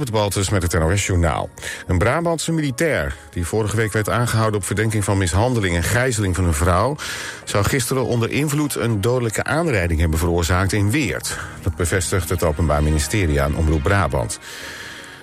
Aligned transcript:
Robert 0.00 0.18
Baltus 0.18 0.50
met 0.50 0.62
het 0.62 0.72
NOS 0.72 1.06
Journaal. 1.06 1.48
Een 1.86 1.98
Brabantse 1.98 2.52
militair, 2.52 3.16
die 3.30 3.46
vorige 3.46 3.76
week 3.76 3.92
werd 3.92 4.08
aangehouden... 4.08 4.60
op 4.60 4.66
verdenking 4.66 5.04
van 5.04 5.18
mishandeling 5.18 5.76
en 5.76 5.82
gijzeling 5.82 6.36
van 6.36 6.44
een 6.44 6.54
vrouw... 6.54 6.96
zou 7.44 7.64
gisteren 7.64 8.06
onder 8.06 8.30
invloed 8.30 8.74
een 8.74 9.00
dodelijke 9.00 9.44
aanrijding 9.44 10.00
hebben 10.00 10.18
veroorzaakt 10.18 10.72
in 10.72 10.90
Weert. 10.90 11.38
Dat 11.62 11.76
bevestigt 11.76 12.28
het 12.28 12.42
Openbaar 12.42 12.82
Ministerie 12.82 13.42
aan 13.42 13.56
Omroep 13.56 13.82
Brabant. 13.82 14.38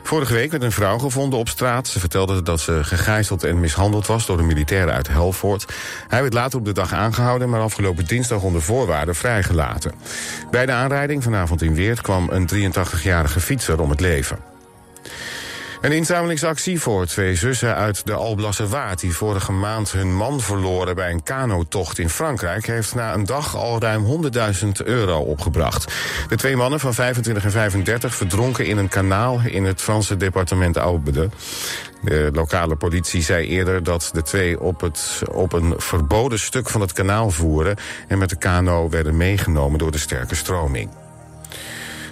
Vorige 0.03 0.33
week 0.33 0.51
werd 0.51 0.63
een 0.63 0.71
vrouw 0.71 0.97
gevonden 0.97 1.39
op 1.39 1.49
straat. 1.49 1.87
Ze 1.87 1.99
vertelde 1.99 2.43
dat 2.43 2.59
ze 2.59 2.83
gegijzeld 2.83 3.43
en 3.43 3.59
mishandeld 3.59 4.07
was 4.07 4.25
door 4.25 4.39
een 4.39 4.45
militair 4.45 4.89
uit 4.89 5.07
Helvoort. 5.07 5.65
Hij 6.07 6.21
werd 6.21 6.33
later 6.33 6.59
op 6.59 6.65
de 6.65 6.73
dag 6.73 6.93
aangehouden, 6.93 7.49
maar 7.49 7.61
afgelopen 7.61 8.05
dinsdag 8.05 8.41
onder 8.41 8.61
voorwaarden 8.61 9.15
vrijgelaten. 9.15 9.91
Bij 10.51 10.65
de 10.65 10.71
aanrijding 10.71 11.23
vanavond 11.23 11.61
in 11.61 11.75
Weert 11.75 12.01
kwam 12.01 12.29
een 12.29 12.73
83-jarige 12.73 13.39
fietser 13.39 13.81
om 13.81 13.89
het 13.89 13.99
leven. 13.99 14.56
Een 15.81 15.91
inzamelingsactie 15.91 16.79
voor 16.79 17.05
twee 17.05 17.35
zussen 17.35 17.75
uit 17.75 18.05
de 18.05 18.13
Alblasse 18.13 18.67
Waard... 18.67 18.99
die 18.99 19.15
vorige 19.15 19.51
maand 19.51 19.91
hun 19.91 20.15
man 20.15 20.41
verloren 20.41 20.95
bij 20.95 21.11
een 21.11 21.23
kanotocht 21.23 21.99
in 21.99 22.09
Frankrijk... 22.09 22.65
heeft 22.65 22.95
na 22.95 23.13
een 23.13 23.25
dag 23.25 23.55
al 23.55 23.79
ruim 23.79 24.31
100.000 24.63 24.67
euro 24.83 25.19
opgebracht. 25.19 25.93
De 26.29 26.35
twee 26.35 26.55
mannen 26.55 26.79
van 26.79 26.93
25 26.93 27.43
en 27.43 27.51
35 27.51 28.15
verdronken 28.15 28.65
in 28.65 28.77
een 28.77 28.89
kanaal... 28.89 29.41
in 29.45 29.65
het 29.65 29.81
Franse 29.81 30.17
departement 30.17 30.77
Aubede. 30.77 31.29
De 32.01 32.29
lokale 32.33 32.75
politie 32.75 33.21
zei 33.21 33.47
eerder 33.47 33.83
dat 33.83 34.09
de 34.13 34.21
twee 34.21 34.59
op, 34.59 34.81
het, 34.81 35.21
op 35.31 35.53
een 35.53 35.73
verboden 35.77 36.39
stuk 36.39 36.69
van 36.69 36.81
het 36.81 36.93
kanaal 36.93 37.29
voeren... 37.29 37.75
en 38.07 38.17
met 38.17 38.29
de 38.29 38.37
kano 38.37 38.89
werden 38.89 39.17
meegenomen 39.17 39.79
door 39.79 39.91
de 39.91 39.97
sterke 39.97 40.35
stroming. 40.35 41.06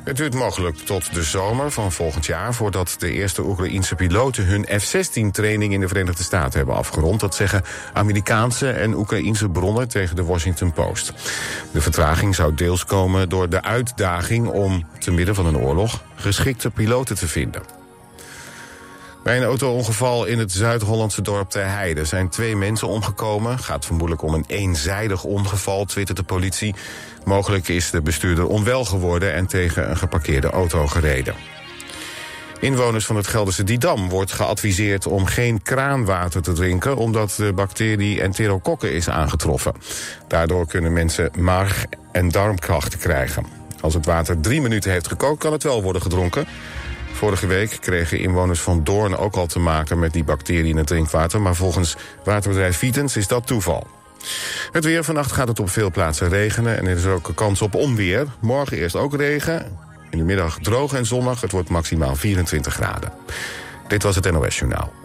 Het 0.06 0.18
duurt 0.18 0.34
mogelijk 0.34 0.78
tot 0.78 1.14
de 1.14 1.24
zomer 1.24 1.72
van 1.72 1.92
volgend 1.92 2.26
jaar... 2.26 2.54
voordat 2.54 2.96
de 2.98 3.12
eerste 3.12 3.44
Oekraïense 3.44 3.96
piloten 3.96 4.46
hun 4.46 4.66
F-16-training 4.80 5.74
in 5.74 5.80
de 5.80 5.88
Verenigde 5.88 6.24
Staten 6.24 6.58
hebben 6.58 6.76
afgerond. 6.76 7.20
Dat 7.20 7.36
zeggen 7.36 7.64
Amerikaanse 7.94 8.70
en 8.70 8.94
Oekraïense 8.94 9.50
bronnen 9.50 9.88
tegen 9.88 10.16
de 10.16 10.24
Washington 10.24 10.74
Post. 10.74 11.14
De 11.72 11.82
vertraging 11.82 12.36
zou 12.36 12.54
deels 12.54 12.86
komen 12.86 13.30
door 13.30 13.50
de 13.50 13.62
uitdaging 13.62 14.48
om, 14.48 14.88
te 15.00 15.12
midden 15.12 15.36
van 15.36 15.46
een 15.46 15.58
oorlog... 15.58 16.04
geschikte 16.16 16.70
piloten 16.70 17.16
te 17.16 17.28
vinden. 17.28 17.75
Bij 19.26 19.38
een 19.38 19.44
auto-ongeval 19.44 20.26
in 20.26 20.40
het 20.40 20.52
Zuid-Hollandse 20.52 21.22
dorp 21.22 21.50
Ter 21.50 21.70
Heide 21.70 22.06
zijn 22.06 22.30
twee 22.30 22.56
mensen 22.56 22.88
omgekomen. 22.88 23.60
Gaat 23.60 23.86
vermoedelijk 23.86 24.22
om 24.22 24.34
een 24.34 24.44
eenzijdig 24.48 25.24
ongeval, 25.24 25.86
twittert 25.86 26.18
de 26.18 26.24
politie. 26.24 26.76
Mogelijk 27.24 27.68
is 27.68 27.90
de 27.90 28.02
bestuurder 28.02 28.48
onwel 28.48 28.86
geworden 28.86 29.34
en 29.34 29.48
tegen 29.48 29.90
een 29.90 29.98
geparkeerde 29.98 30.50
auto 30.50 30.88
gereden. 30.88 31.36
Inwoners 32.60 33.06
van 33.06 33.16
het 33.16 33.28
Gelderse 33.28 33.64
Didam 33.64 34.10
wordt 34.10 34.32
geadviseerd 34.32 35.08
om 35.08 35.26
geen 35.26 35.62
kraanwater 35.62 36.42
te 36.42 36.54
drinken... 36.54 36.98
omdat 36.98 37.34
de 37.38 37.54
bacterie 37.54 38.22
enterokokken 38.22 38.92
is 38.92 39.10
aangetroffen. 39.10 39.74
Daardoor 40.28 40.68
kunnen 40.68 40.94
mensen 40.94 41.32
maag- 41.38 41.84
en 42.12 42.30
darmklachten 42.30 43.00
krijgen. 43.00 43.46
Als 43.82 43.94
het 43.94 44.06
water 44.06 44.40
drie 44.40 44.62
minuten 44.62 44.92
heeft 44.92 45.08
gekookt, 45.08 45.40
kan 45.40 45.52
het 45.52 45.64
wel 45.64 45.84
worden 45.84 46.02
gedronken. 46.02 46.48
Vorige 47.16 47.48
week 47.48 47.78
kregen 47.80 48.20
inwoners 48.20 48.62
van 48.62 48.84
Doorn 48.84 49.18
ook 49.18 49.36
al 49.36 49.48
te 49.48 49.60
maken 49.60 50.00
met 50.00 50.14
die 50.14 50.24
bacterie 50.24 50.70
in 50.70 50.78
het 50.78 50.88
drinkwater... 50.88 51.42
maar 51.42 51.56
volgens 51.56 51.96
waterbedrijf 52.24 52.78
Vitens 52.78 53.16
is 53.16 53.28
dat 53.28 53.48
toeval. 53.48 53.88
Het 54.72 54.84
weer. 54.84 55.04
Vannacht 55.04 55.32
gaat 55.32 55.48
het 55.48 55.60
op 55.60 55.70
veel 55.70 55.92
plaatsen 55.92 56.30
regenen 56.30 56.78
en 56.78 56.88
er 56.88 56.98
is 56.98 57.06
ook 57.06 57.28
een 57.28 57.34
kans 57.34 57.62
op 57.62 57.76
onweer. 57.76 58.28
Morgen 58.40 58.78
eerst 58.78 58.96
ook 58.96 59.16
regen. 59.16 59.78
In 60.10 60.18
de 60.18 60.24
middag 60.24 60.58
droog 60.62 60.94
en 60.94 61.06
zonnig. 61.06 61.42
Het 61.42 61.52
wordt 61.52 61.70
maximaal 61.70 62.16
24 62.16 62.74
graden. 62.74 63.12
Dit 63.88 64.04
was 64.04 64.16
het 64.16 64.32
NOS 64.32 64.60
Journaal. 64.60 65.05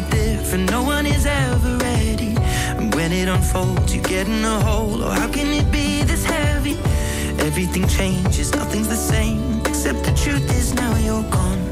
Bit 0.00 0.10
different. 0.10 0.70
No 0.70 0.82
one 0.82 1.06
is 1.06 1.24
ever 1.24 1.76
ready. 1.76 2.34
And 2.78 2.92
when 2.94 3.12
it 3.12 3.28
unfolds, 3.28 3.94
you 3.94 4.02
get 4.02 4.26
in 4.26 4.44
a 4.44 4.58
hole. 4.60 5.04
Oh, 5.04 5.10
how 5.10 5.28
can 5.28 5.48
it 5.60 5.70
be 5.70 6.02
this 6.02 6.24
heavy? 6.24 6.76
Everything 7.48 7.86
changes, 7.86 8.52
nothing's 8.52 8.88
the 8.88 9.02
same. 9.12 9.60
Except 9.60 10.02
the 10.02 10.14
truth 10.24 10.46
is 10.58 10.74
now 10.74 10.96
you're 11.06 11.28
gone. 11.30 11.62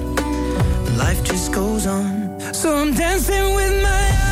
Life 0.96 1.24
just 1.24 1.52
goes 1.52 1.86
on. 1.86 2.40
So 2.52 2.76
I'm 2.76 2.92
dancing 2.94 3.54
with 3.56 3.82
my 3.82 4.04
eyes 4.26 4.31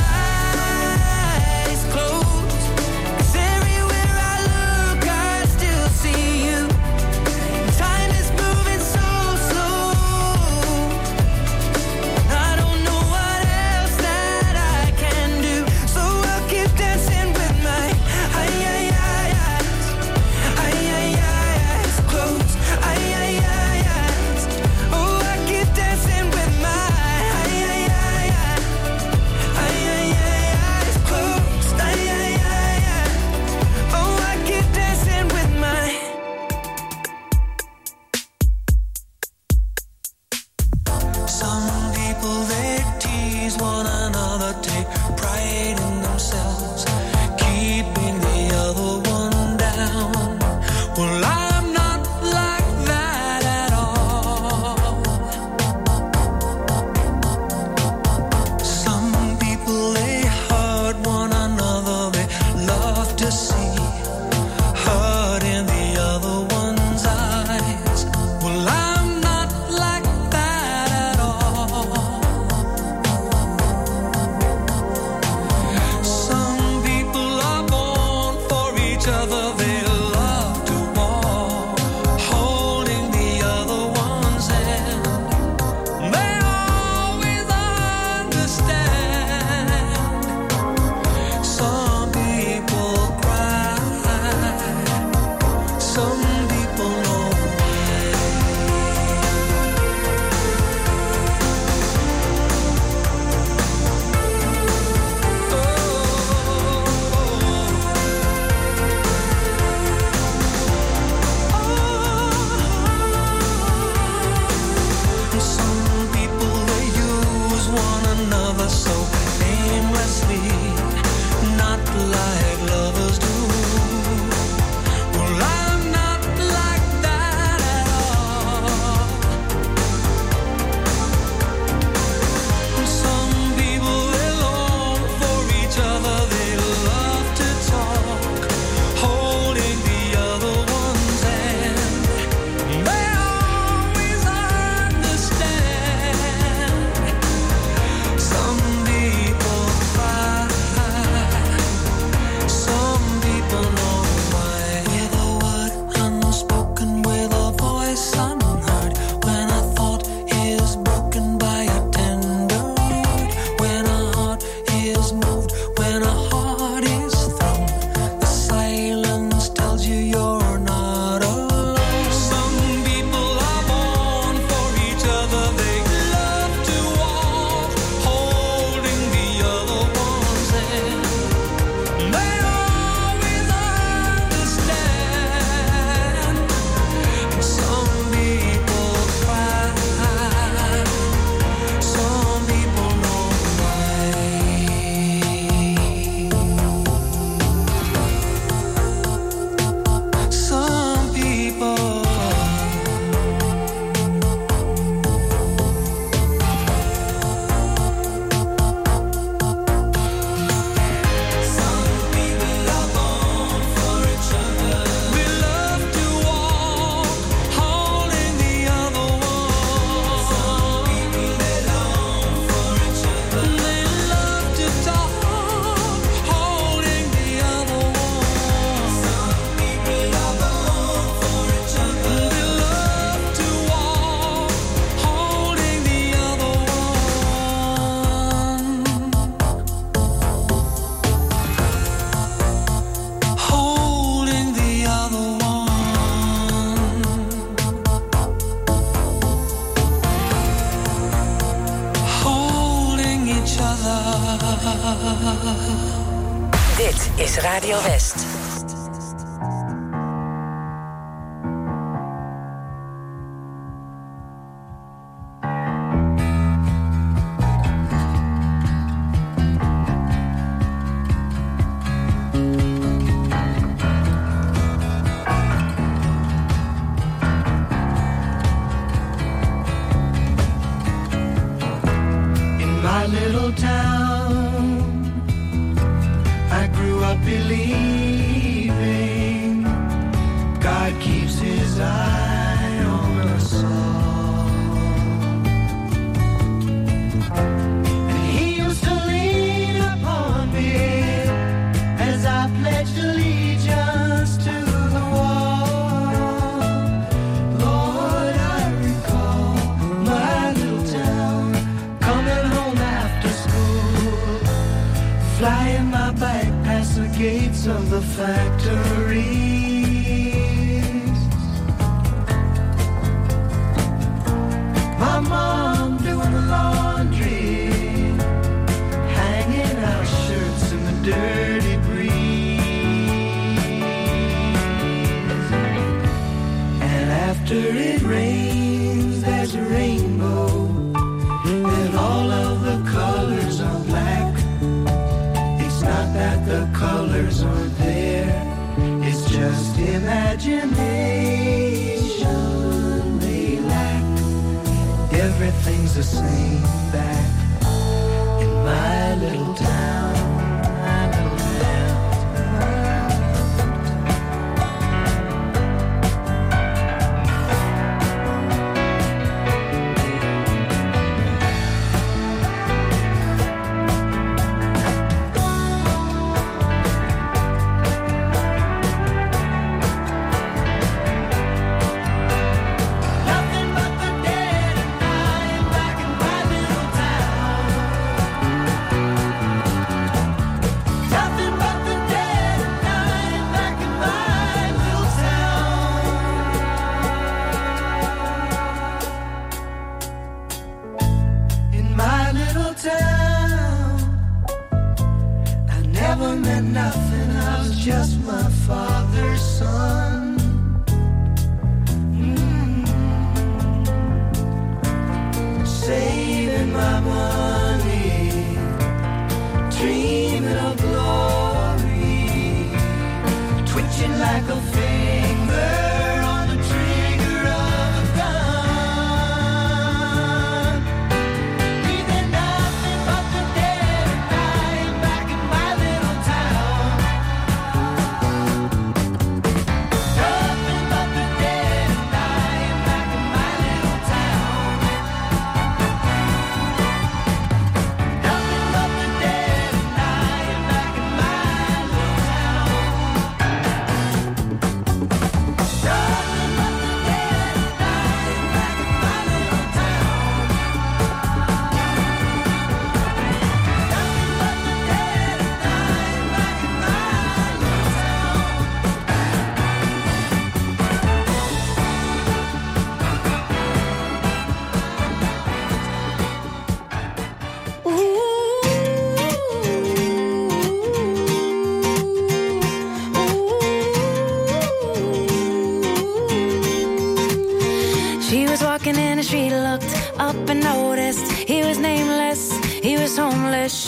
Love. 51.01 51.40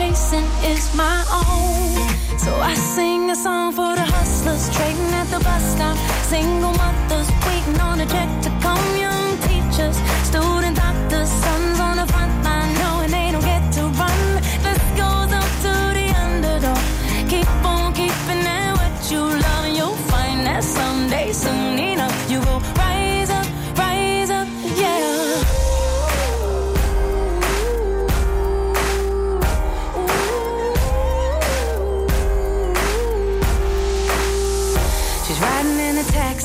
chasing 0.00 0.48
is 0.64 0.94
my 0.94 1.18
own. 1.30 2.38
So 2.38 2.52
I 2.54 2.74
sing 2.74 3.30
a 3.30 3.36
song 3.36 3.72
for 3.72 3.94
the 3.94 4.06
hustlers 4.16 4.64
trading 4.74 5.12
at 5.20 5.28
the 5.34 5.40
bus 5.44 5.64
stop. 5.74 5.96
Single 6.32 6.72
mothers 6.72 7.28
waiting 7.46 7.78
on 7.80 8.00
a 8.00 8.06
check 8.06 8.30
to 8.44 8.50
come. 8.64 8.86
Young 8.96 9.28
teachers, 9.48 9.96
student 10.28 10.78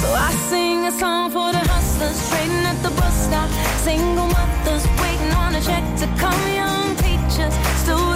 So 0.00 0.12
I 0.12 0.30
sing 0.50 0.84
a 0.84 0.92
song 0.92 1.30
for 1.30 1.52
the 1.52 1.62
hustlers 1.72 2.18
trading 2.28 2.64
at 2.66 2.78
the 2.82 2.90
bus 3.00 3.16
stop. 3.26 3.48
Single 3.80 4.28
mothers 4.28 4.84
waiting 5.00 5.32
on 5.32 5.54
a 5.54 5.60
check 5.60 5.84
to 6.00 6.06
come. 6.20 6.42
Young 6.52 6.94
teachers, 6.96 7.54
student 7.82 8.15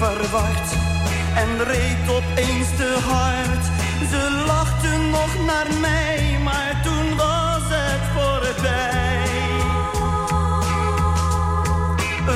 en 0.00 1.64
reed 1.64 2.08
opeens 2.08 2.68
te 2.76 2.98
hard. 3.06 3.64
Ze 4.10 4.44
lachten 4.46 5.10
nog 5.10 5.44
naar 5.46 5.66
mij, 5.80 6.38
maar 6.42 6.80
toen 6.82 7.16
was 7.16 7.62
het 7.68 8.00
voorbij. 8.14 9.26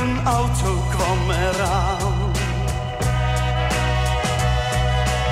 Een 0.01 0.27
auto 0.27 0.83
kwam 0.91 1.31
eraan. 1.31 2.33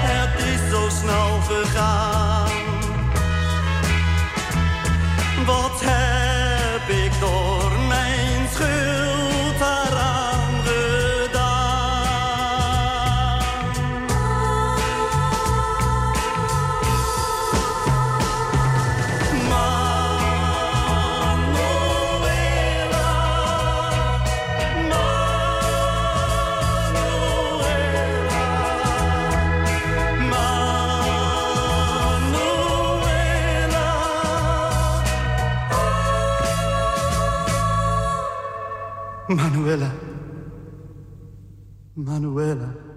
Het 0.07 0.47
is 0.47 0.71
zo 0.71 0.89
snel 0.89 1.41
gegaan. 1.49 2.10
Manuela. 39.31 39.95
Manuela. 41.95 42.90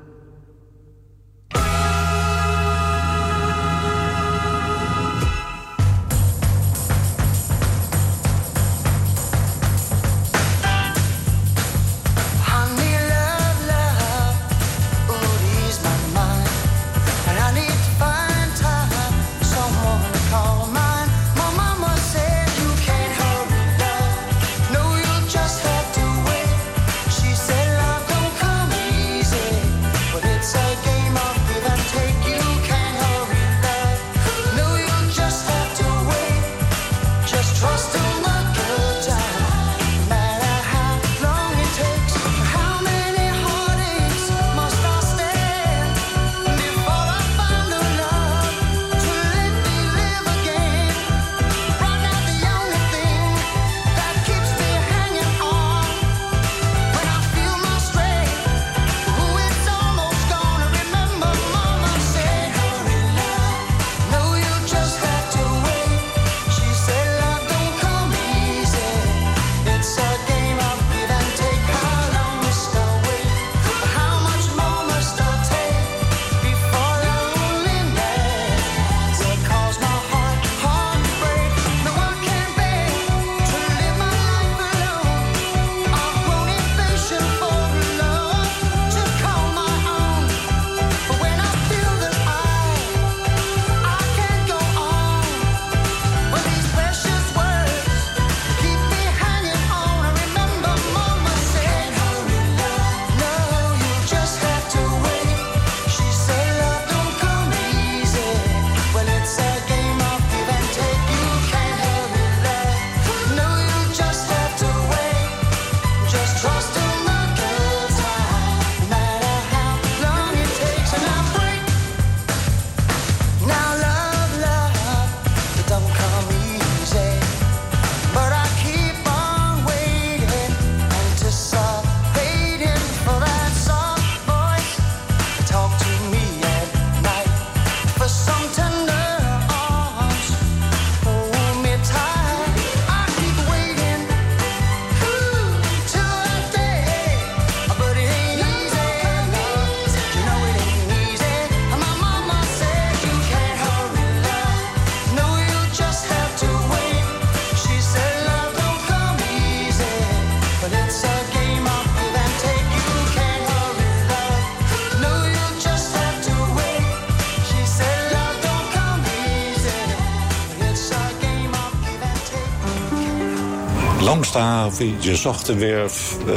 Je 175.00 175.15
zag 175.15 175.43
de 175.43 175.56
werf. 175.56 176.17
Eh, 176.28 176.34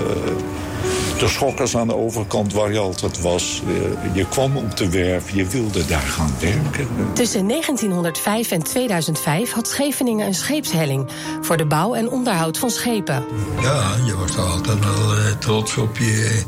de 1.19 1.29
schokkers 1.29 1.77
aan 1.77 1.89
de 1.89 1.95
overkant 1.95 2.53
waar 2.53 2.73
je 2.73 2.79
altijd 2.79 3.21
was. 3.21 3.63
Eh, 3.67 4.15
je 4.15 4.29
kwam 4.29 4.57
op 4.57 4.77
de 4.77 4.91
werf, 4.91 5.31
je 5.31 5.47
wilde 5.47 5.87
daar 5.87 6.01
gaan 6.01 6.35
werken. 6.41 6.89
Tussen 7.13 7.47
1905 7.47 8.51
en 8.51 8.63
2005 8.63 9.53
had 9.53 9.69
Scheveningen 9.69 10.27
een 10.27 10.35
scheepshelling... 10.35 11.07
voor 11.41 11.57
de 11.57 11.65
bouw 11.65 11.95
en 11.95 12.11
onderhoud 12.11 12.59
van 12.59 12.71
schepen. 12.71 13.25
Ja, 13.61 13.95
je 14.07 14.17
was 14.17 14.39
altijd 14.39 14.85
wel 14.85 15.17
eh, 15.17 15.31
trots 15.39 15.77
op, 15.77 15.99
je, 15.99 16.43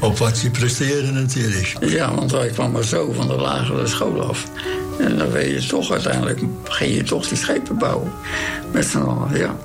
op 0.00 0.18
wat 0.18 0.40
je 0.40 0.50
presteerde 0.50 1.10
natuurlijk. 1.10 1.76
Ja, 1.80 2.14
want 2.14 2.30
wij 2.30 2.48
kwamen 2.48 2.84
zo 2.84 3.12
van 3.12 3.26
de 3.26 3.36
lagere 3.36 3.86
school 3.86 4.22
af. 4.22 4.44
En 4.98 5.16
dan 5.16 5.30
weet 5.30 5.62
je 5.62 5.68
toch 5.68 5.90
uiteindelijk, 5.90 6.40
ging 6.64 6.94
je 6.94 7.02
toch 7.02 7.28
die 7.28 7.38
schepen 7.38 7.78
bouwen. 7.78 8.12
Met 8.72 8.86
z'n 8.86 8.98
allen, 8.98 9.38
ja. 9.38 9.56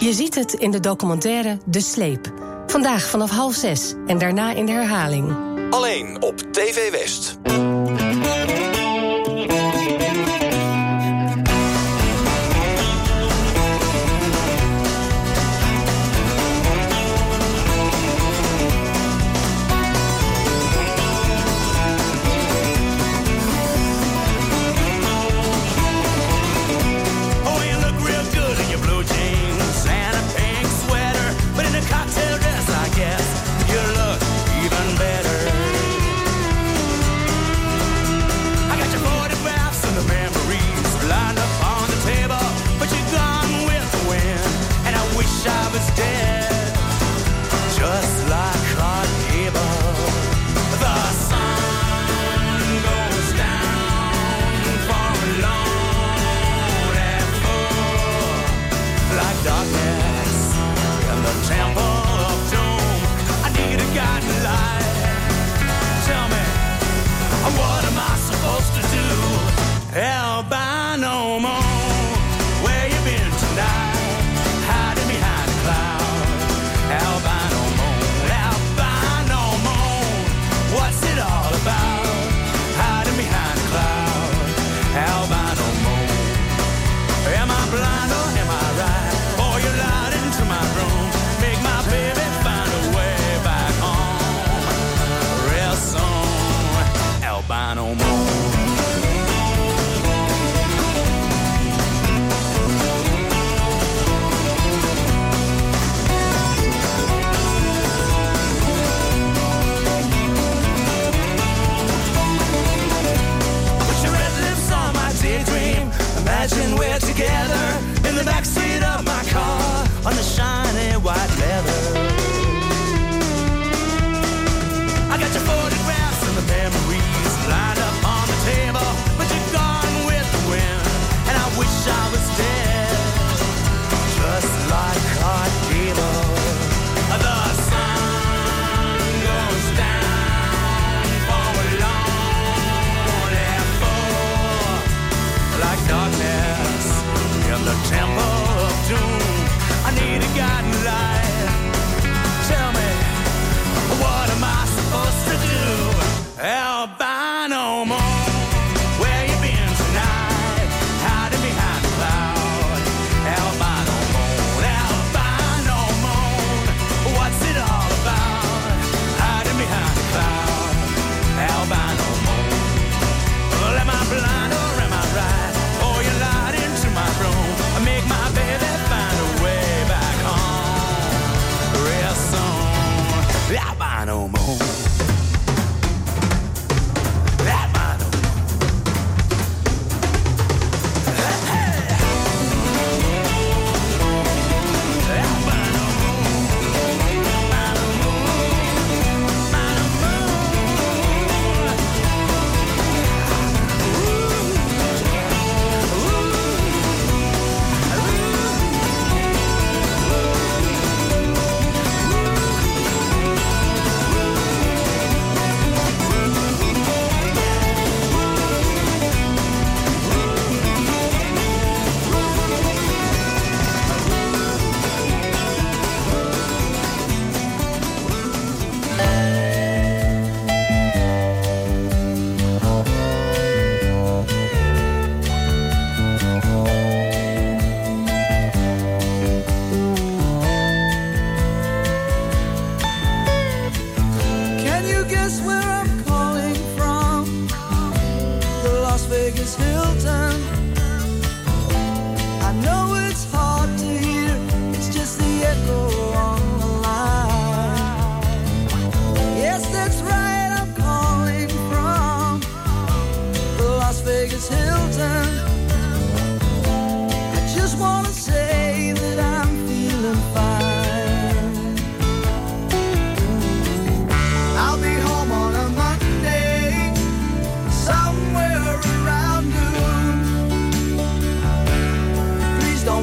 Je 0.00 0.12
ziet 0.12 0.34
het 0.34 0.52
in 0.52 0.70
de 0.70 0.80
documentaire 0.80 1.58
De 1.64 1.80
Sleep. 1.80 2.32
Vandaag 2.66 3.08
vanaf 3.08 3.30
half 3.30 3.54
zes 3.54 3.94
en 4.06 4.18
daarna 4.18 4.52
in 4.52 4.66
de 4.66 4.72
herhaling. 4.72 5.36
Alleen 5.70 6.22
op 6.22 6.38
TV 6.38 6.90
West. 6.90 7.38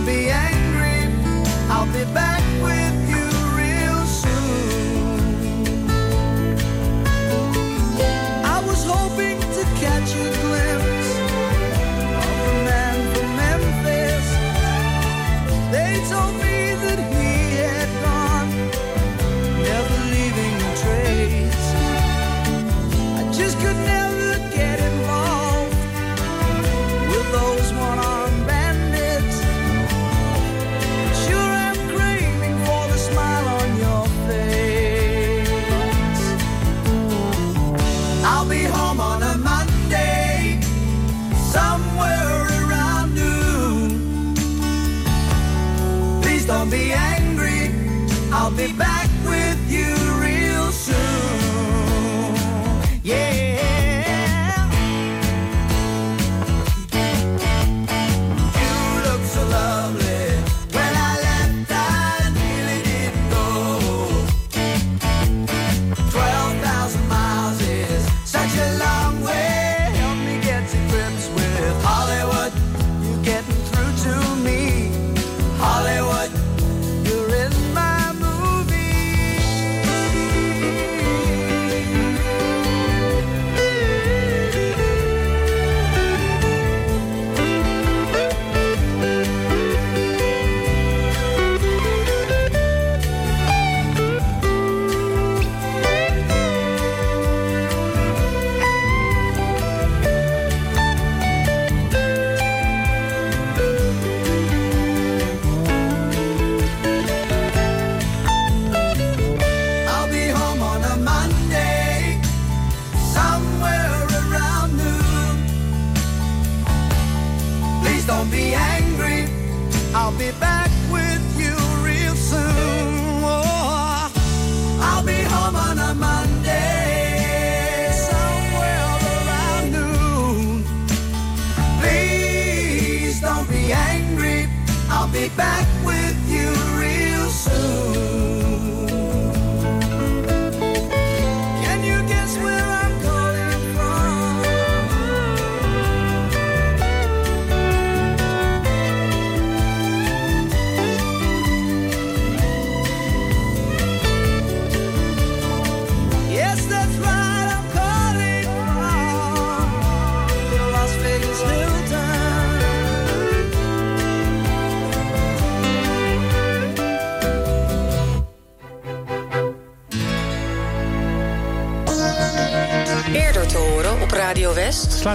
Be 0.07 0.29
angry, 0.29 1.11
I'll 1.69 1.85
be 1.87 2.05
back 2.13 2.41
with 2.63 2.95
you 3.01 3.06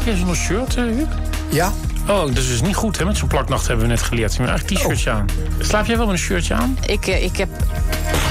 Slaap 0.02 0.14
jij 0.14 0.16
zonder 0.26 0.36
shirt, 0.36 0.76
eh, 0.76 0.84
Huub? 0.84 1.08
Ja. 1.48 1.72
Oh, 2.08 2.26
dat 2.26 2.36
is 2.36 2.48
dus 2.48 2.62
niet 2.62 2.74
goed, 2.74 2.98
hè? 2.98 3.04
Met 3.04 3.16
zo'n 3.16 3.28
plaknacht 3.28 3.66
hebben 3.66 3.86
we 3.86 3.92
net 3.92 4.02
geleerd. 4.02 4.34
Je 4.34 4.40
moet 4.40 4.48
eigenlijk 4.48 4.80
een 4.80 4.86
t-shirtje 4.86 5.10
aan. 5.10 5.26
Slaap 5.58 5.86
jij 5.86 5.96
wel 5.96 6.06
met 6.06 6.14
een 6.14 6.20
shirtje 6.20 6.54
aan? 6.54 6.78
Ik, 6.86 7.06
eh, 7.06 7.24
ik 7.24 7.36
heb 7.36 7.48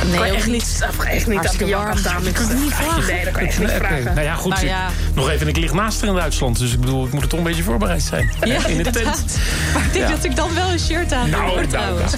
Nee, 0.06 0.16
kan 0.16 0.26
echt 0.26 0.48
niet. 0.48 0.86
echt 1.08 1.28
niet 1.28 1.38
aan 1.48 1.56
Bianca 1.58 1.86
warm. 1.88 2.02
Damink 2.04 2.36
Dat 2.38 2.48
kan 2.48 2.56
ik 2.56 2.64
niet 2.64 2.74
vragen. 2.74 3.14
Nee, 3.14 3.24
dat 3.24 3.34
kan 3.34 3.44
je 3.44 3.50
echt 3.50 3.60
niet 3.60 3.70
vragen. 3.72 4.04
Nou 4.04 4.22
ja, 4.22 4.34
goed. 4.36 4.52
Nou 4.52 4.62
ik- 4.64 4.70
ja. 4.70 4.88
Nog 5.14 5.30
even, 5.30 5.48
ik 5.48 5.58
lig 5.58 5.74
naast 5.74 6.00
haar 6.02 6.10
in 6.10 6.16
Duitsland. 6.16 6.60
Dus 6.60 6.74
ik 6.74 6.80
bedoel, 6.80 7.06
ik 7.06 7.14
moet 7.14 7.22
er 7.22 7.28
toch 7.30 7.40
een 7.40 7.46
beetje 7.46 7.64
voorbereid 7.64 8.02
zijn. 8.04 8.32
Ja, 8.44 8.56
in 8.56 8.62
de 8.62 8.70
inderdaad. 8.70 8.94
tent. 9.18 9.38
Maar 9.74 9.84
ik 9.86 9.94
denk 9.94 10.06
Ja. 10.08 10.12
dat 10.16 10.24
ik 10.24 10.36
dan 10.36 10.54
wel 10.54 10.70
een 10.70 10.80
shirt 10.80 11.14
aan 11.14 11.30
Nou, 11.30 11.44
hoor, 11.44 11.56
nou, 11.56 11.68
trouwens. 11.68 12.14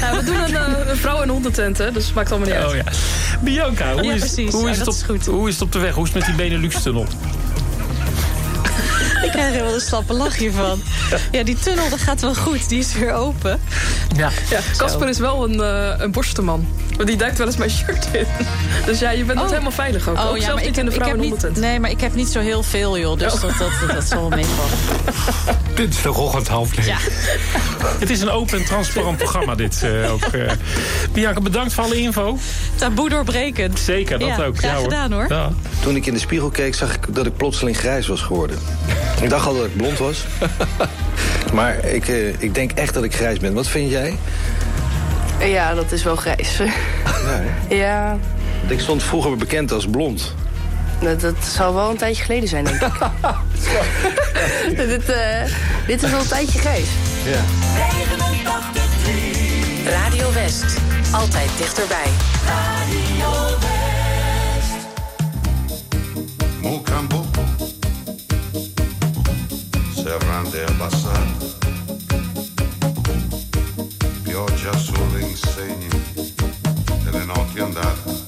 Ja, 0.00 0.16
we 0.16 0.22
doen 0.24 0.40
een, 0.40 0.56
eh, 0.56 0.88
een 0.90 0.96
vrouw- 0.96 1.22
en 1.22 1.28
hondentent, 1.28 1.78
hè, 1.78 1.92
dus 1.92 2.12
maakt 2.12 2.30
allemaal 2.32 2.48
niet 2.48 2.56
uit. 2.58 2.68
Oh 2.70 2.74
ja. 2.76 2.82
Bianca, 3.40 3.92
hoe, 3.92 4.14
is, 4.14 4.36
hoe, 4.36 4.64
Ja, 4.64 4.70
is 4.70 4.78
het 4.78 4.88
op, 4.88 4.94
is 4.94 5.02
goed. 5.02 5.26
hoe 5.26 5.48
is 5.48 5.54
het 5.54 5.62
op 5.62 5.72
de 5.72 5.78
weg? 5.78 5.94
Hoe 5.94 6.06
is 6.06 6.12
het 6.12 6.18
met 6.26 6.36
die 6.36 6.48
Benelux-tunnel? 6.48 7.06
Ik 9.26 9.32
krijg 9.32 9.54
er 9.56 9.62
wel 9.64 9.74
een 9.74 9.80
slappe 9.80 10.12
lach 10.12 10.36
hiervan. 10.36 10.82
Ja, 11.32 11.42
die 11.42 11.58
tunnel 11.58 11.88
dat 11.88 11.98
gaat 12.00 12.20
wel 12.20 12.34
goed. 12.34 12.68
Die 12.68 12.78
is 12.78 12.92
weer 12.94 13.12
open. 13.12 13.60
Ja. 14.16 14.30
Ja, 14.50 14.60
Casper 14.76 15.08
is 15.08 15.18
wel 15.18 15.44
een, 15.50 15.60
eh 15.60 16.00
een 16.04 16.10
borstenman. 16.12 16.66
Want 16.96 17.08
die 17.08 17.16
duikt 17.16 17.38
wel 17.38 17.46
eens 17.46 17.56
mijn 17.56 17.70
shirt 17.78 18.08
in. 18.12 18.26
Dus 18.84 18.98
ja, 18.98 19.10
je 19.10 19.24
bent 19.24 19.34
niet 19.38 19.44
Oh. 19.44 19.50
helemaal 19.50 19.70
veilig 19.70 20.08
ook. 20.08 20.18
ook 20.18 20.36
ja, 20.36 20.42
zelfs 20.42 20.46
maar 20.46 20.54
niet 20.54 20.62
ik 20.62 20.76
in 20.76 20.84
de 20.84 20.90
heb, 20.90 20.90
ik 20.90 21.06
vrouw- 21.06 21.22
heb 21.22 21.42
en 21.44 21.50
niet. 21.52 21.60
Nee, 21.60 21.80
maar 21.80 21.90
ik 21.90 22.00
heb 22.00 22.14
niet 22.14 22.28
zo 22.28 22.40
heel 22.40 22.62
veel, 22.62 22.98
joh. 22.98 23.18
Dus 23.18 23.32
Oh. 23.34 23.40
dat, 23.40 23.52
dat, 23.58 23.70
dat 23.94 24.04
zal 24.04 24.20
wel 24.20 24.28
meevallen. 24.28 24.70
Dinsdagochtend 25.76 26.48
half 26.48 26.76
negen. 26.76 26.92
Ja. 26.92 26.98
Het 27.98 28.10
is 28.10 28.20
een 28.20 28.30
open 28.30 28.58
en 28.58 28.64
transparant 28.64 29.16
programma, 29.16 29.54
dit 29.54 29.82
eh, 29.82 30.12
ook. 30.12 30.22
eh. 30.24 30.50
Bianca, 31.12 31.40
bedankt 31.40 31.72
voor 31.72 31.84
alle 31.84 31.96
info. 32.00 32.38
Taboe 32.74 33.08
doorbrekend. 33.08 33.78
Zeker, 33.78 34.18
dat 34.18 34.28
Ja, 34.28 34.44
ook. 34.44 34.58
graag 34.58 34.70
Ja, 34.72 34.76
hoor. 34.76 34.84
gedaan, 34.84 35.12
hoor. 35.12 35.26
Ja. 35.28 35.50
Toen 35.80 35.96
ik 35.96 36.06
in 36.06 36.12
de 36.14 36.20
spiegel 36.20 36.48
keek, 36.50 36.74
zag 36.74 36.94
ik 36.94 37.14
dat 37.14 37.26
ik 37.26 37.36
plotseling 37.36 37.76
grijs 37.78 38.06
was 38.06 38.20
geworden. 38.20 38.58
Ik 39.22 39.28
dacht 39.30 39.46
al 39.46 39.56
dat 39.56 39.64
ik 39.64 39.76
blond 39.76 39.98
was. 39.98 40.24
Maar 41.52 41.84
ik, 41.84 42.08
eh, 42.08 42.28
ik 42.42 42.54
denk 42.54 42.70
echt 42.72 42.94
dat 42.94 43.04
ik 43.04 43.14
grijs 43.14 43.38
ben. 43.38 43.54
Wat 43.54 43.68
vind 43.68 43.90
jij? 43.90 44.16
Ja, 45.40 45.74
dat 45.74 45.92
is 45.92 46.02
wel 46.02 46.16
grijs. 46.16 46.60
Ja, 47.68 48.18
Ik 48.68 48.80
stond 48.80 49.02
vroeger 49.02 49.36
bekend 49.36 49.72
als 49.72 49.86
blond. 49.86 50.34
Dat, 51.00 51.20
dat 51.20 51.44
zal 51.44 51.74
wel 51.74 51.90
een 51.90 51.96
tijdje 51.96 52.24
geleden 52.24 52.48
zijn, 52.48 52.64
denk 52.64 52.80
ik. 52.80 52.92
dit, 54.76 55.08
eh, 55.08 55.42
dit 55.86 56.02
is 56.02 56.12
al 56.12 56.20
een 56.20 56.26
tijdje 56.26 56.58
grijs. 56.58 56.88
Ja. 57.24 57.40
Radio 59.90 60.32
West. 60.32 60.64
Altijd 61.12 61.50
dichterbij. 61.58 62.10
Radio 62.46 63.58
West. 63.58 63.86
Mucambo 66.60 67.24
Serrande 69.94 70.64
abbassate 70.68 71.46
Pioggia 74.22 74.72
sulle 74.78 75.20
insegne 75.20 75.88
Delle 77.04 77.24
notti 77.24 77.60
andate 77.60 78.25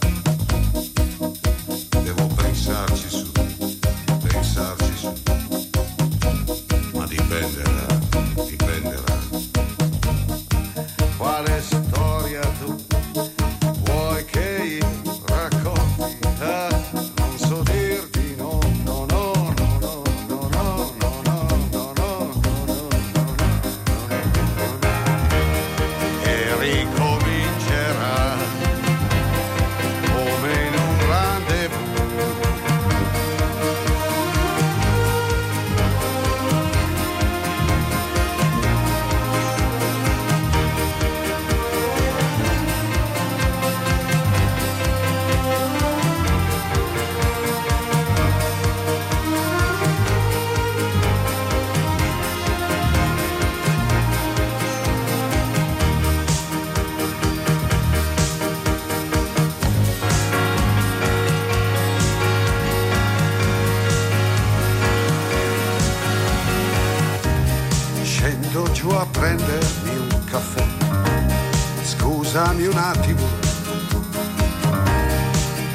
fermami 72.58 72.66
un 72.66 72.76
attimo, 72.76 73.22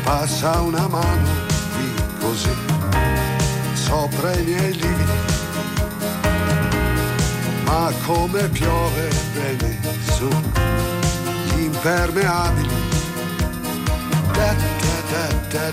passa 0.04 0.62
una 0.62 0.88
mano 0.88 1.30
qui 1.74 1.94
così, 2.20 2.52
sopra 3.74 4.34
i 4.34 4.44
miei 4.44 4.74
lividi. 4.74 5.22
Ma 7.66 7.92
come 8.06 8.50
piove 8.50 9.10
bene 9.34 9.80
su 10.12 10.28
gli 10.28 11.62
impermeabili. 11.62 12.92
Da, 14.34 14.56
da, 15.50 15.72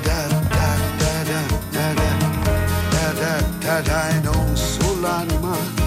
da, 3.59 3.81
da 3.83 4.09
e 4.09 4.21
non 4.21 4.57
sull'anima 4.57 5.80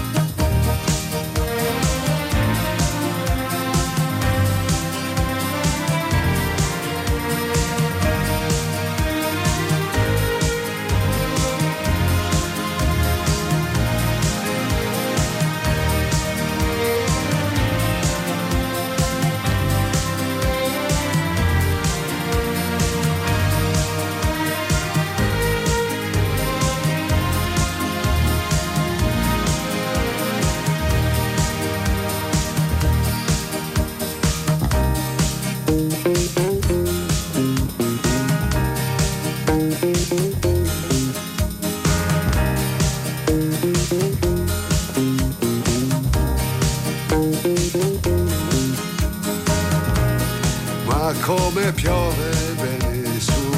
piove 51.74 52.30
bene 52.60 53.20
su 53.20 53.50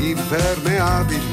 impermeabili. 0.00 1.25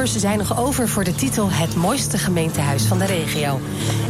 Kanshebbers 0.00 0.30
zijn 0.30 0.48
nog 0.48 0.66
over 0.66 0.88
voor 0.88 1.04
de 1.04 1.14
titel 1.14 1.50
Het 1.50 1.74
mooiste 1.74 2.18
gemeentehuis 2.18 2.82
van 2.82 2.98
de 2.98 3.04
regio. 3.04 3.60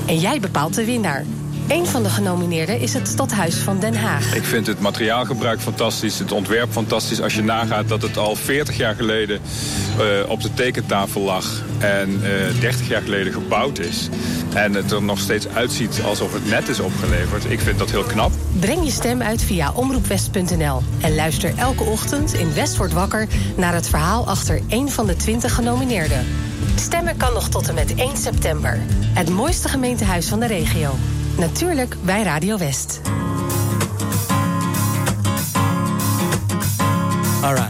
En 0.06 0.18
jij 0.18 0.40
bepaalt 0.40 0.74
de 0.74 0.84
winnaar. 0.84 1.24
Een 1.68 1.86
van 1.86 2.02
de 2.02 2.08
genomineerden 2.08 2.80
is 2.80 2.94
het 2.94 3.08
Stadhuis 3.08 3.54
van 3.54 3.80
Den 3.80 3.94
Haag. 3.94 4.34
Ik 4.34 4.44
vind 4.44 4.66
het 4.66 4.80
materiaalgebruik 4.80 5.60
fantastisch, 5.60 6.18
het 6.18 6.32
ontwerp 6.32 6.72
fantastisch. 6.72 7.20
Als 7.20 7.34
je 7.34 7.42
nagaat 7.42 7.88
dat 7.88 8.02
het 8.02 8.16
al 8.16 8.36
40 8.36 8.76
jaar 8.76 8.94
geleden 8.94 9.40
eh, 9.98 10.30
op 10.30 10.42
de 10.42 10.54
tekentafel 10.54 11.20
lag 11.20 11.62
en 11.80 12.20
eh 12.22 12.60
30 12.60 12.88
jaar 12.88 13.02
geleden 13.02 13.32
gebouwd 13.32 13.78
is. 13.78 14.08
En 14.54 14.74
het 14.74 14.90
er 14.90 15.02
nog 15.02 15.18
steeds 15.18 15.48
uitziet 15.48 16.00
alsof 16.04 16.32
het 16.32 16.46
net 16.46 16.68
is 16.68 16.80
opgeleverd. 16.80 17.50
Ik 17.50 17.60
vind 17.60 17.78
dat 17.78 17.90
heel 17.90 18.02
knap. 18.02 18.32
Breng 18.60 18.84
je 18.84 18.90
stem 18.90 19.22
uit 19.22 19.42
via 19.42 19.72
omroepwest.nl. 19.72 20.82
En 21.00 21.14
luister 21.14 21.52
elke 21.56 21.82
ochtend 21.82 22.32
in 22.32 22.54
West 22.54 22.76
wordt 22.76 22.92
wakker 22.92 23.26
naar 23.56 23.74
het 23.74 23.88
verhaal 23.88 24.26
achter 24.26 24.60
één 24.68 24.88
van 24.88 25.06
de 25.06 25.16
20 25.16 25.54
genomineerden. 25.54 26.26
Stemmen 26.74 27.16
kan 27.16 27.32
nog 27.32 27.48
tot 27.48 27.68
en 27.68 27.74
met 27.74 27.94
1 27.94 28.16
september. 28.16 28.78
Het 29.12 29.28
mooiste 29.28 29.68
gemeentehuis 29.68 30.28
van 30.28 30.40
de 30.40 30.46
regio. 30.46 30.94
Natuurlijk 31.36 31.96
bij 32.04 32.22
Radio 32.22 32.58
West. 32.58 33.00
Alright. 37.42 37.69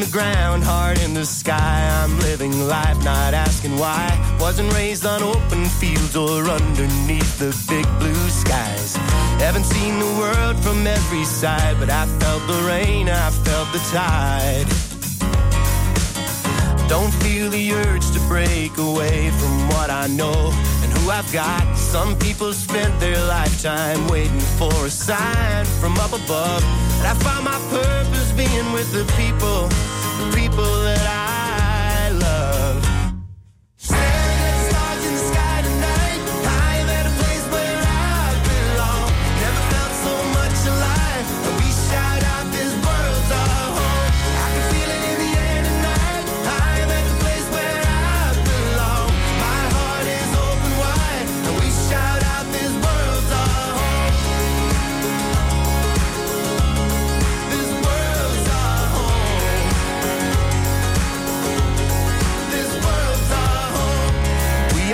the 0.00 0.10
ground, 0.10 0.62
heart 0.62 1.02
in 1.02 1.14
the 1.14 1.24
sky. 1.24 1.88
I'm 2.02 2.18
living 2.20 2.66
life, 2.66 3.02
not 3.04 3.34
asking 3.34 3.76
why. 3.76 4.06
Wasn't 4.40 4.72
raised 4.72 5.04
on 5.04 5.22
open 5.22 5.64
fields 5.64 6.16
or 6.16 6.42
underneath 6.48 7.38
the 7.38 7.52
big 7.68 7.86
blue 7.98 8.28
skies. 8.28 8.96
Haven't 9.38 9.64
seen 9.64 9.98
the 9.98 10.12
world 10.18 10.56
from 10.62 10.86
every 10.86 11.24
side, 11.24 11.76
but 11.78 11.90
I 11.90 12.06
felt 12.20 12.46
the 12.46 12.62
rain, 12.66 13.08
I 13.08 13.30
felt 13.30 13.68
the 13.72 13.82
tide. 13.90 14.68
Don't 16.88 17.12
feel 17.22 17.50
the 17.50 17.72
urge 17.72 18.10
to 18.12 18.20
break 18.20 18.76
away 18.78 19.30
from 19.30 19.68
what 19.68 19.90
I 19.90 20.06
know 20.06 20.50
who 21.00 21.10
I've 21.10 21.30
got. 21.32 21.76
Some 21.76 22.16
people 22.18 22.52
spent 22.52 22.98
their 23.00 23.18
lifetime 23.26 24.06
waiting 24.08 24.40
for 24.58 24.72
a 24.86 24.90
sign 24.90 25.64
from 25.80 25.96
up 25.98 26.12
above. 26.12 26.62
And 26.98 27.06
I 27.06 27.14
found 27.14 27.44
my 27.44 27.58
purpose 27.70 28.32
being 28.32 28.72
with 28.72 28.92
the 28.92 29.04
people, 29.16 29.68
the 30.20 30.36
people 30.36 30.70
that 30.82 31.06
I 31.06 31.29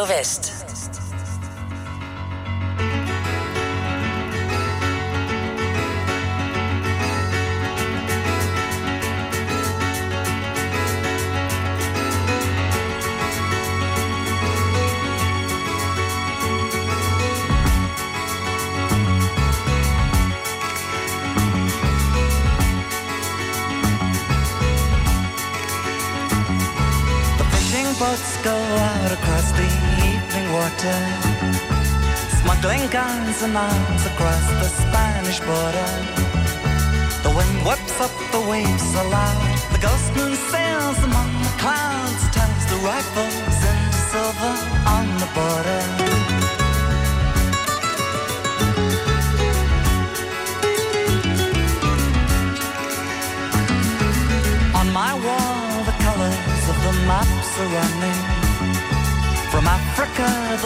Radio 0.00 0.16
West. 0.16 0.59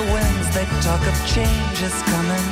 The 0.05 0.13
winds 0.13 0.49
they 0.55 0.67
talk 0.83 1.01
of 1.07 1.17
change 1.27 1.79
is 1.81 1.97
coming. 2.13 2.47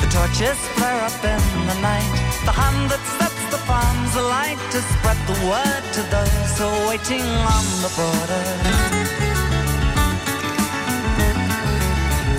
The 0.00 0.08
torches 0.14 0.58
flare 0.76 1.02
up 1.02 1.18
in 1.24 1.42
the 1.66 1.78
night. 1.80 2.14
The 2.46 2.52
hand 2.52 2.90
that 2.90 3.02
sets 3.18 3.42
the 3.50 3.60
farms 3.68 4.14
alight 4.14 4.60
to 4.74 4.78
spread 4.92 5.18
the 5.26 5.38
word 5.50 5.82
to 5.96 6.02
those 6.14 6.52
who 6.58 6.66
are 6.66 6.88
waiting 6.88 7.26
on 7.56 7.64
the 7.84 7.90
border. 7.98 8.44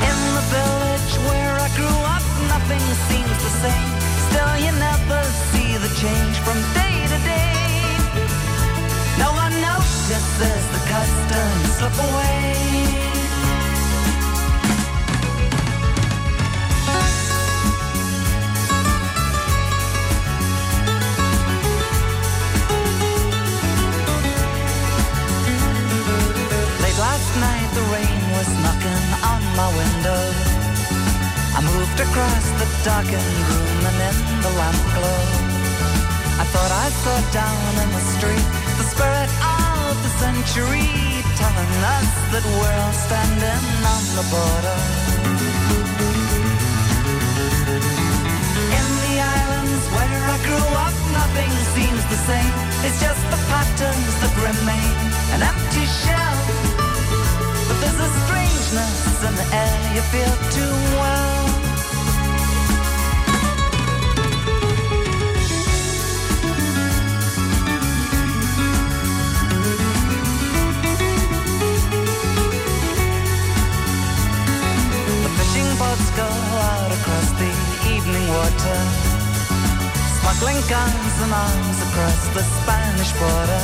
In 0.10 0.20
the 0.38 0.46
village 0.56 1.14
where 1.28 1.56
I 1.60 1.70
grew 1.76 2.00
up, 2.16 2.26
nothing 2.54 2.84
seems 3.10 3.38
the 3.48 3.54
same. 3.66 3.92
Still, 4.30 4.54
you 4.66 4.72
never 4.90 5.22
see 5.52 5.76
the 5.76 5.92
change 6.00 6.36
from 6.46 6.58
day 6.80 6.96
to 7.12 7.20
day. 7.28 7.60
No 9.20 9.30
one 9.44 9.56
notices 9.60 10.64
the 10.76 10.82
customs 10.88 11.66
slip 11.76 11.98
away. 12.10 12.71
Last 27.32 27.40
night, 27.40 27.70
the 27.74 27.86
rain 27.96 28.22
was 28.36 28.50
knocking 28.64 29.06
on 29.24 29.42
my 29.56 29.70
window. 29.78 30.22
I 31.56 31.62
moved 31.62 32.00
across 32.00 32.46
the 32.60 32.68
darkened 32.84 33.38
room 33.48 33.86
and 33.88 33.98
in 34.10 34.42
the 34.42 34.52
lamp 34.60 34.82
glow. 34.96 35.24
I 36.42 36.46
thought 36.52 36.72
I 36.72 36.90
saw 37.04 37.18
down 37.32 37.72
in 37.84 37.90
the 37.92 38.06
street 38.16 38.48
the 38.80 38.88
spirit 38.94 39.32
of 39.40 39.96
the 40.04 40.12
century 40.20 40.92
telling 41.40 41.74
us 41.96 42.10
that 42.34 42.44
we're 42.44 42.78
all 42.84 42.96
standing 43.08 43.66
on 43.94 44.04
the 44.18 44.26
border. 44.34 44.80
In 48.76 48.88
the 49.06 49.16
islands 49.20 49.86
where 49.96 50.24
I 50.36 50.38
grew 50.48 50.68
up, 50.86 50.96
nothing 51.16 51.52
seems 51.76 52.04
the 52.12 52.20
same. 52.28 52.54
It's 52.84 53.00
just 53.00 53.24
the 53.32 53.40
patterns 53.52 54.14
that 54.20 54.34
remain, 54.50 54.96
an 55.36 55.42
empty 55.44 55.86
shell. 55.86 56.31
There's 57.82 58.00
a 58.00 58.10
strangeness 58.26 59.24
in 59.26 59.34
the 59.36 59.48
air 59.52 59.82
you 59.96 60.02
feel 60.14 60.34
too 60.54 60.74
well. 61.02 61.46
The 75.24 75.32
fishing 75.38 75.70
boats 75.82 76.10
go 76.16 76.30
out 76.70 76.92
across 76.94 77.30
the 77.42 77.52
evening 77.90 78.28
water, 78.30 78.80
smuggling 80.22 80.62
guns 80.70 81.16
and 81.26 81.34
arms 81.34 81.82
across 81.90 82.28
the 82.38 82.44
Spanish 82.62 83.12
border. 83.14 83.64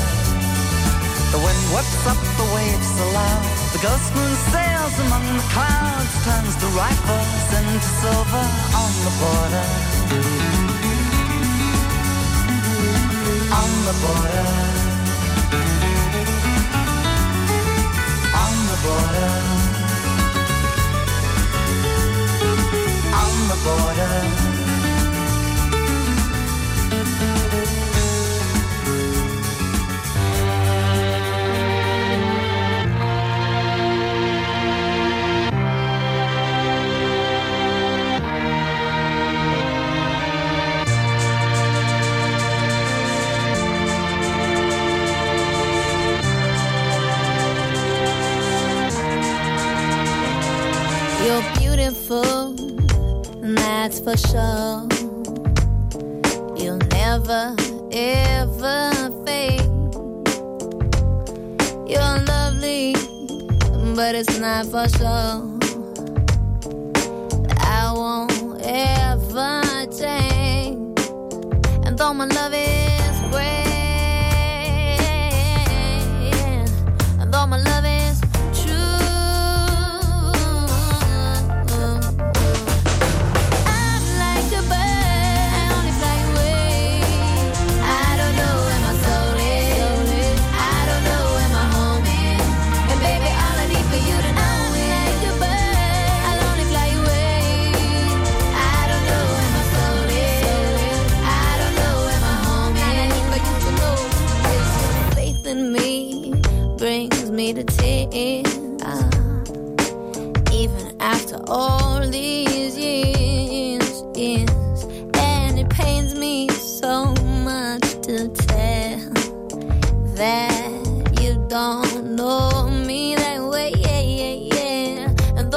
The 1.29 1.37
wind 1.37 1.63
whips 1.75 1.86
up 2.05 2.19
the 2.37 2.47
waves 2.53 2.87
so 2.97 3.05
loud, 3.13 3.43
the 3.73 3.79
ghost 3.81 4.13
moon 4.13 4.33
sails 4.51 4.95
among 5.05 5.23
the 5.37 5.47
clouds, 5.55 6.13
turns 6.25 6.55
the 6.61 6.67
rifles 6.77 7.47
into 7.57 7.89
silver 8.01 8.45
on 8.81 8.91
the 9.05 9.13
border. 9.21 9.67
On 13.61 13.71
the 13.87 13.95
border. 14.05 14.56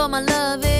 all 0.01 0.09
my 0.09 0.21
love 0.23 0.65
is. 0.65 0.80